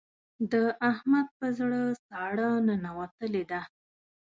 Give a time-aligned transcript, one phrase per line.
[0.51, 0.53] د
[0.91, 3.61] احمد په زړه ساړه ننوتلې ده.